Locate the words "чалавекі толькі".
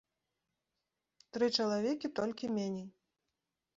1.57-2.51